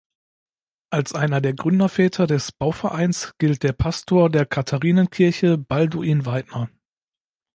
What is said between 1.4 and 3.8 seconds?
der Gründerväter des Bauvereins gilt der